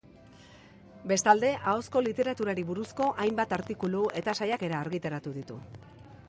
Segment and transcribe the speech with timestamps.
[1.11, 5.61] Bestalde, ahozko literaturari buruzko hainbat artikulu, eta saiakera argitaratu ditu.